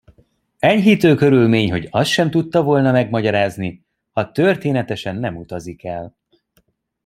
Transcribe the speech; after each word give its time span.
Enyhítő 0.59 1.15
körülmény, 1.15 1.71
hogy 1.71 1.87
azt 1.89 2.09
sem 2.09 2.29
tudta 2.29 2.63
volna 2.63 2.91
megmagyarázni, 2.91 3.85
ha 4.11 4.31
történetesen 4.31 5.15
nem 5.15 5.37
utazik 5.37 5.83
el. 5.83 6.15